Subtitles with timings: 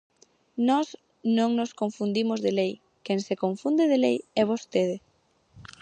[0.67, 0.87] Nós
[1.37, 2.73] non nos confundimos de lei,
[3.05, 4.97] quen se confunde de lei é vostede.